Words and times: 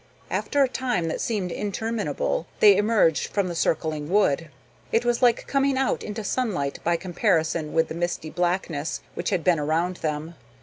After 0.31 0.63
a 0.63 0.67
time 0.67 1.09
that 1.09 1.21
seemed 1.21 1.51
interminable, 1.51 2.47
they 2.59 2.75
emerged 2.75 3.27
from 3.27 3.47
the 3.49 3.53
circling 3.55 4.09
wood. 4.09 4.49
It 4.91 5.05
was 5.05 5.21
like 5.21 5.45
coming 5.45 5.77
out 5.77 6.01
into 6.01 6.23
sunlight 6.23 6.79
by 6.83 6.97
comparison 6.97 7.71
with 7.71 7.87
the 7.87 7.93
misty 7.93 8.31
blackness 8.31 9.01
which 9.13 9.29
had 9.29 9.43
been 9.43 9.59
around 9.59 9.97
them. 9.97 10.33